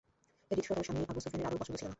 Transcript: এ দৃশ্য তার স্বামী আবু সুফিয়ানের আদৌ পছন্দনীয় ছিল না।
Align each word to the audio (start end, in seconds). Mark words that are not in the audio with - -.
এ 0.51 0.53
দৃশ্য 0.57 0.71
তার 0.77 0.85
স্বামী 0.87 1.03
আবু 1.09 1.17
সুফিয়ানের 1.25 1.47
আদৌ 1.49 1.57
পছন্দনীয় 1.61 1.79
ছিল 1.81 1.85
না। 1.87 1.89